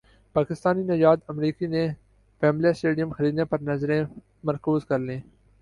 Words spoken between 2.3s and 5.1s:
Wembley stadium خریدنے پر نظریں مرکوز کر